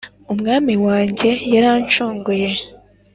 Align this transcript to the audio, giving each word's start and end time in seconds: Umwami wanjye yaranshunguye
Umwami 0.33 0.73
wanjye 0.85 1.29
yaranshunguye 1.53 2.49